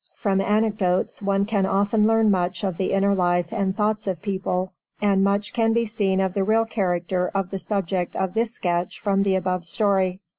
From 0.15 0.41
anecdotes 0.41 1.21
one 1.21 1.45
can 1.45 1.67
often 1.67 2.07
learn 2.07 2.31
much 2.31 2.63
of 2.63 2.77
the 2.77 2.91
inner 2.91 3.13
life 3.13 3.49
and 3.53 3.77
thoughts 3.77 4.07
of 4.07 4.19
people, 4.19 4.73
and 4.99 5.23
much 5.23 5.53
can 5.53 5.73
be 5.73 5.85
seen 5.85 6.19
of 6.19 6.33
the 6.33 6.43
real 6.43 6.65
character 6.65 7.29
of 7.35 7.51
the 7.51 7.59
subject 7.59 8.15
of 8.15 8.33
this 8.33 8.51
sketch 8.51 8.99
from 8.99 9.21
the 9.21 9.35
above 9.35 9.63
story. 9.63 10.19